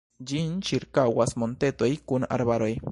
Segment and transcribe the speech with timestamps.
[0.29, 2.75] Ĝin ĉirkaŭas montetoj kun arbaroj.